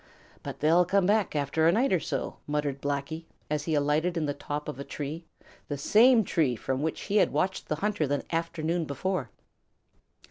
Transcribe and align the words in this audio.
"But 0.41 0.59
they'll 0.61 0.83
come 0.83 1.05
back 1.05 1.35
after 1.35 1.67
a 1.67 1.71
night 1.71 1.93
or 1.93 1.99
so," 1.99 2.37
muttered 2.47 2.81
Blacky, 2.81 3.25
as 3.51 3.65
he 3.65 3.75
alighted 3.75 4.17
in 4.17 4.25
the 4.25 4.33
top 4.33 4.67
of 4.67 4.79
a 4.79 4.83
tree, 4.83 5.25
the 5.67 5.77
same 5.77 6.23
tree 6.23 6.55
from 6.55 6.81
which 6.81 7.01
he 7.01 7.17
had 7.17 7.31
watched 7.31 7.67
the 7.67 7.75
hunter 7.75 8.07
the 8.07 8.25
afternoon 8.33 8.85
before. 8.85 9.29